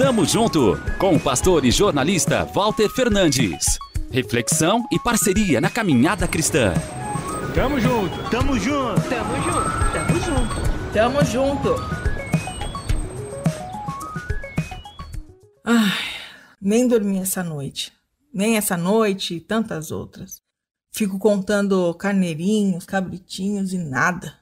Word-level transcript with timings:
Tamo 0.00 0.24
junto 0.24 0.78
com 0.98 1.14
o 1.14 1.20
pastor 1.20 1.62
e 1.66 1.70
jornalista 1.70 2.46
Walter 2.54 2.88
Fernandes. 2.88 3.78
Reflexão 4.10 4.82
e 4.90 4.98
parceria 4.98 5.60
na 5.60 5.68
caminhada 5.68 6.26
cristã. 6.26 6.72
Tamo 7.54 7.78
junto, 7.78 8.30
tamo 8.30 8.58
junto, 8.58 8.98
tamo 9.10 9.34
junto, 9.42 9.92
tamo 9.92 10.20
junto, 10.24 10.92
tamo 10.94 11.24
junto. 11.26 11.74
Ai, 15.66 15.92
nem 16.62 16.88
dormi 16.88 17.18
essa 17.18 17.44
noite. 17.44 17.92
Nem 18.32 18.56
essa 18.56 18.78
noite 18.78 19.34
e 19.34 19.40
tantas 19.40 19.90
outras. 19.90 20.40
Fico 20.90 21.18
contando 21.18 21.92
carneirinhos, 21.92 22.86
cabritinhos 22.86 23.74
e 23.74 23.78
nada. 23.78 24.32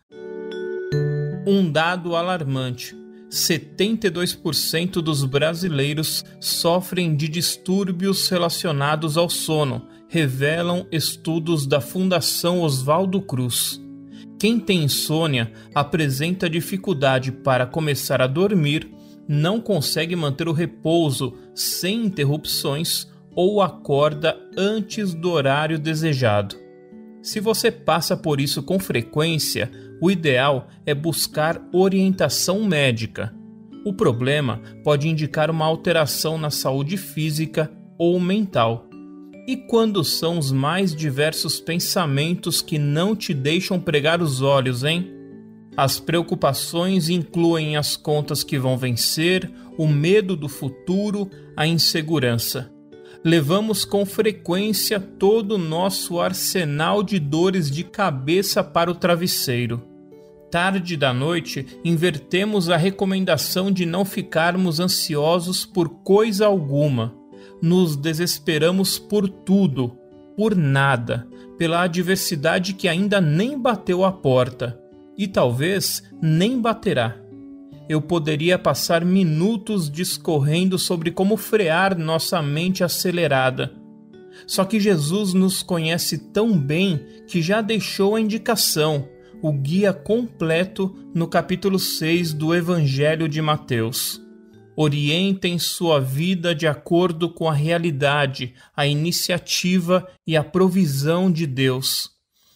Um 1.44 1.68
dado 1.68 2.14
alarmante 2.14 3.07
72% 3.30 5.02
dos 5.02 5.24
brasileiros 5.24 6.24
sofrem 6.40 7.14
de 7.14 7.28
distúrbios 7.28 8.28
relacionados 8.28 9.16
ao 9.16 9.28
sono, 9.28 9.86
revelam 10.08 10.86
estudos 10.90 11.66
da 11.66 11.80
Fundação 11.80 12.62
Oswaldo 12.62 13.20
Cruz. 13.20 13.80
Quem 14.38 14.58
tem 14.58 14.84
insônia 14.84 15.52
apresenta 15.74 16.48
dificuldade 16.48 17.30
para 17.32 17.66
começar 17.66 18.22
a 18.22 18.26
dormir, 18.26 18.90
não 19.28 19.60
consegue 19.60 20.16
manter 20.16 20.48
o 20.48 20.52
repouso 20.52 21.34
sem 21.54 22.06
interrupções 22.06 23.06
ou 23.34 23.60
acorda 23.60 24.38
antes 24.56 25.12
do 25.12 25.30
horário 25.30 25.78
desejado. 25.78 26.67
Se 27.28 27.40
você 27.40 27.70
passa 27.70 28.16
por 28.16 28.40
isso 28.40 28.62
com 28.62 28.78
frequência, 28.78 29.70
o 30.00 30.10
ideal 30.10 30.66
é 30.86 30.94
buscar 30.94 31.60
orientação 31.74 32.64
médica. 32.64 33.34
O 33.84 33.92
problema 33.92 34.62
pode 34.82 35.06
indicar 35.08 35.50
uma 35.50 35.66
alteração 35.66 36.38
na 36.38 36.48
saúde 36.48 36.96
física 36.96 37.70
ou 37.98 38.18
mental. 38.18 38.88
E 39.46 39.58
quando 39.58 40.02
são 40.04 40.38
os 40.38 40.50
mais 40.50 40.94
diversos 40.96 41.60
pensamentos 41.60 42.62
que 42.62 42.78
não 42.78 43.14
te 43.14 43.34
deixam 43.34 43.78
pregar 43.78 44.22
os 44.22 44.40
olhos, 44.40 44.82
hein? 44.82 45.12
As 45.76 46.00
preocupações 46.00 47.10
incluem 47.10 47.76
as 47.76 47.94
contas 47.94 48.42
que 48.42 48.58
vão 48.58 48.78
vencer, 48.78 49.52
o 49.76 49.86
medo 49.86 50.34
do 50.34 50.48
futuro, 50.48 51.28
a 51.54 51.66
insegurança. 51.66 52.72
Levamos 53.24 53.84
com 53.84 54.06
frequência 54.06 55.00
todo 55.00 55.56
o 55.56 55.58
nosso 55.58 56.20
arsenal 56.20 57.02
de 57.02 57.18
dores 57.18 57.70
de 57.70 57.84
cabeça 57.84 58.62
para 58.62 58.90
o 58.90 58.94
travesseiro 58.94 59.82
tarde 60.50 60.96
da 60.96 61.12
noite, 61.12 61.66
invertemos 61.84 62.70
a 62.70 62.76
recomendação 62.76 63.70
de 63.70 63.86
não 63.86 64.04
ficarmos 64.04 64.80
ansiosos 64.80 65.64
por 65.64 65.88
coisa 65.88 66.46
alguma. 66.46 67.14
Nos 67.60 67.96
desesperamos 67.96 68.98
por 68.98 69.28
tudo, 69.28 69.96
por 70.36 70.54
nada, 70.54 71.26
pela 71.56 71.82
adversidade 71.82 72.72
que 72.72 72.88
ainda 72.88 73.20
nem 73.20 73.58
bateu 73.58 74.04
a 74.04 74.12
porta 74.12 74.78
e 75.16 75.26
talvez 75.26 76.02
nem 76.22 76.60
baterá. 76.60 77.16
Eu 77.88 78.02
poderia 78.02 78.58
passar 78.58 79.04
minutos 79.04 79.90
discorrendo 79.90 80.78
sobre 80.78 81.10
como 81.10 81.36
frear 81.36 81.98
nossa 81.98 82.42
mente 82.42 82.84
acelerada. 82.84 83.72
Só 84.46 84.64
que 84.64 84.78
Jesus 84.78 85.32
nos 85.32 85.62
conhece 85.62 86.18
tão 86.18 86.56
bem 86.56 87.00
que 87.26 87.40
já 87.40 87.60
deixou 87.60 88.14
a 88.14 88.20
indicação 88.20 89.08
o 89.40 89.52
guia 89.52 89.92
completo 89.92 90.94
no 91.14 91.28
capítulo 91.28 91.78
6 91.78 92.32
do 92.32 92.54
Evangelho 92.54 93.28
de 93.28 93.40
Mateus. 93.40 94.20
Orientem 94.76 95.58
sua 95.58 96.00
vida 96.00 96.54
de 96.54 96.66
acordo 96.66 97.30
com 97.30 97.48
a 97.48 97.52
realidade, 97.52 98.54
a 98.76 98.86
iniciativa 98.86 100.08
e 100.26 100.36
a 100.36 100.42
provisão 100.42 101.30
de 101.30 101.46
Deus. 101.46 102.10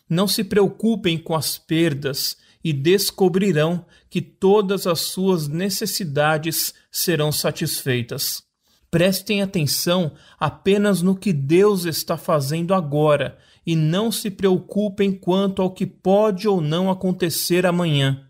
Não 0.08 0.26
se 0.28 0.44
preocupem 0.44 1.18
com 1.18 1.34
as 1.34 1.56
perdas 1.56 2.36
e 2.64 2.72
descobrirão 2.72 3.84
que 4.08 4.20
todas 4.20 4.86
as 4.86 5.00
suas 5.00 5.48
necessidades 5.48 6.74
serão 6.90 7.32
satisfeitas. 7.32 8.42
Prestem 8.90 9.40
atenção 9.40 10.12
apenas 10.38 11.00
no 11.00 11.16
que 11.16 11.32
Deus 11.32 11.86
está 11.86 12.16
fazendo 12.16 12.74
agora 12.74 13.38
e 13.66 13.74
não 13.74 14.12
se 14.12 14.30
preocupem 14.30 15.12
quanto 15.12 15.62
ao 15.62 15.70
que 15.70 15.86
pode 15.86 16.46
ou 16.46 16.60
não 16.60 16.90
acontecer 16.90 17.64
amanhã. 17.64 18.28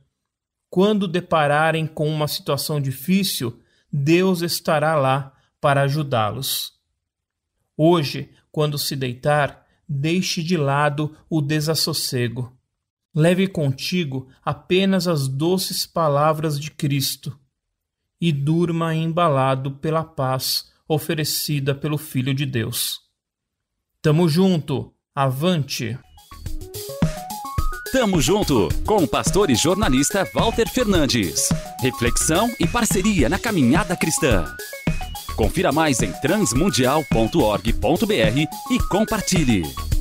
Quando 0.71 1.09
depararem 1.09 1.87
com 1.87 2.09
uma 2.09 2.29
situação 2.29 2.81
difícil, 2.81 3.61
Deus 3.93 4.41
estará 4.41 4.95
lá 4.95 5.33
para 5.61 5.83
ajudá-los. 5.83 6.73
Hoje, 7.77 8.31
quando 8.51 8.79
se 8.79 8.95
deitar, 8.95 9.67
deixe 9.89 10.43
de 10.43 10.57
lado 10.57 11.17
o 11.29 11.43
desassossego. 11.43 12.57
Leve 13.15 13.47
contigo 13.47 14.29
apenas 14.43 15.07
as 15.07 15.29
doces 15.29 15.87
palavras 15.87 16.59
de 16.59 16.71
Cristo 16.71 17.39
e 18.21 18.33
durma 18.33 18.95
embalado 18.95 19.73
pela 19.73 20.03
paz 20.03 20.71
oferecida 20.89 21.75
pelo 21.75 21.99
Filho 21.99 22.33
de 22.33 22.47
Deus. 22.47 23.01
Tamo 24.01 24.29
junto! 24.29 24.95
Avante! 25.15 25.99
Tamo 27.93 28.23
junto 28.23 28.69
com 28.87 29.05
o 29.05 29.09
pastor 29.09 29.51
e 29.51 29.55
jornalista 29.55 30.27
Walter 30.35 30.67
Fernandes. 30.67 31.51
Reflexão 31.79 32.51
e 32.59 32.67
parceria 32.67 33.29
na 33.29 33.39
caminhada 33.39 33.95
cristã. 33.95 34.47
Confira 35.37 35.71
mais 35.71 36.01
em 36.01 36.11
transmundial.org.br 36.13 38.49
e 38.71 38.79
compartilhe. 38.89 39.92